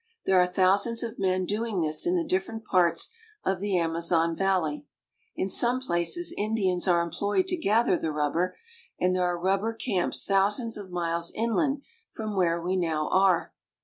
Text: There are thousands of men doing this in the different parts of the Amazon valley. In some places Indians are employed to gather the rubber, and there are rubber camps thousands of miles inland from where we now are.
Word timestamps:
There 0.25 0.41
are 0.41 0.47
thousands 0.47 1.03
of 1.03 1.19
men 1.19 1.45
doing 1.45 1.81
this 1.81 2.07
in 2.07 2.15
the 2.15 2.23
different 2.23 2.65
parts 2.65 3.11
of 3.45 3.59
the 3.59 3.77
Amazon 3.77 4.35
valley. 4.35 4.87
In 5.35 5.47
some 5.47 5.79
places 5.79 6.33
Indians 6.35 6.87
are 6.87 7.03
employed 7.03 7.45
to 7.49 7.55
gather 7.55 7.95
the 7.99 8.11
rubber, 8.11 8.57
and 8.99 9.15
there 9.15 9.25
are 9.27 9.37
rubber 9.39 9.75
camps 9.75 10.25
thousands 10.25 10.75
of 10.75 10.89
miles 10.89 11.31
inland 11.35 11.83
from 12.11 12.35
where 12.35 12.59
we 12.59 12.75
now 12.77 13.09
are. 13.09 13.53